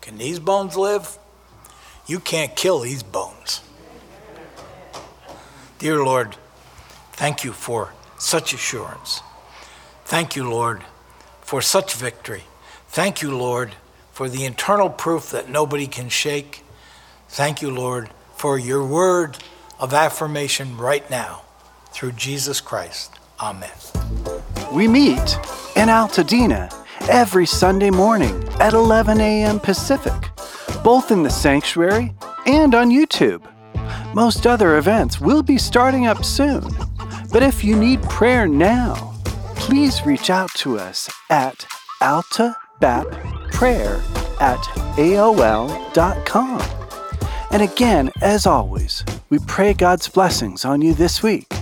Can 0.00 0.18
these 0.18 0.38
bones 0.38 0.76
live? 0.76 1.18
You 2.06 2.20
can't 2.20 2.56
kill 2.56 2.80
these 2.80 3.02
bones. 3.02 3.60
Dear 5.78 6.02
Lord, 6.02 6.36
thank 7.12 7.44
you 7.44 7.52
for 7.52 7.92
such 8.18 8.54
assurance. 8.54 9.20
Thank 10.04 10.34
you, 10.34 10.48
Lord, 10.48 10.82
for 11.42 11.60
such 11.60 11.94
victory. 11.94 12.44
Thank 12.88 13.20
you, 13.20 13.36
Lord, 13.36 13.74
for 14.10 14.28
the 14.28 14.44
internal 14.44 14.88
proof 14.88 15.30
that 15.30 15.48
nobody 15.48 15.86
can 15.86 16.08
shake. 16.08 16.64
Thank 17.28 17.62
you, 17.62 17.70
Lord, 17.70 18.10
for 18.34 18.58
your 18.58 18.84
word 18.84 19.38
of 19.78 19.94
affirmation 19.94 20.76
right 20.76 21.08
now 21.10 21.42
through 21.92 22.12
Jesus 22.12 22.60
Christ. 22.60 23.12
Amen. 23.40 23.70
We 24.72 24.88
meet 24.88 25.38
in 25.76 25.88
Altadena 25.88 26.74
every 27.08 27.46
Sunday 27.46 27.90
morning 27.90 28.44
at 28.60 28.74
11 28.74 29.20
a.m. 29.20 29.60
Pacific, 29.60 30.30
both 30.82 31.10
in 31.10 31.22
the 31.22 31.30
sanctuary 31.30 32.14
and 32.46 32.74
on 32.74 32.90
YouTube. 32.90 33.42
Most 34.14 34.46
other 34.46 34.78
events 34.78 35.20
will 35.20 35.42
be 35.42 35.58
starting 35.58 36.06
up 36.06 36.24
soon, 36.24 36.64
but 37.32 37.42
if 37.42 37.62
you 37.62 37.76
need 37.76 38.02
prayer 38.04 38.48
now, 38.48 39.14
please 39.54 40.04
reach 40.04 40.30
out 40.30 40.50
to 40.54 40.78
us 40.78 41.10
at 41.30 41.66
altabapprayer 42.00 44.02
at 44.40 44.60
aol.com. 44.96 46.77
And 47.50 47.62
again, 47.62 48.10
as 48.20 48.46
always, 48.46 49.04
we 49.30 49.38
pray 49.40 49.74
God's 49.74 50.08
blessings 50.08 50.64
on 50.64 50.82
you 50.82 50.94
this 50.94 51.22
week 51.22 51.57